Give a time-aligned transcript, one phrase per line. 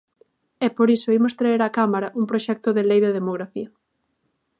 [0.65, 3.69] E por iso imos traer á Cámara un proxecto de lei de demografía.